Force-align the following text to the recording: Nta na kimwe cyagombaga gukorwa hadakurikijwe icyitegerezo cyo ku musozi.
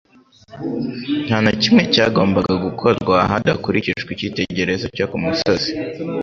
Nta 1.25 1.37
na 1.45 1.51
kimwe 1.61 1.83
cyagombaga 1.93 2.53
gukorwa 2.65 3.15
hadakurikijwe 3.31 4.09
icyitegerezo 4.13 4.85
cyo 4.95 5.05
ku 5.09 5.17
musozi. 5.23 5.69